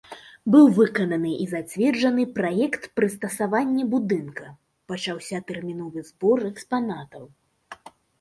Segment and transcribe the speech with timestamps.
[0.53, 4.47] Быў выкананы і зацверджаны праект прыстасавання будынка,
[4.93, 7.23] пачаўся тэрміновы збор экспанатаў.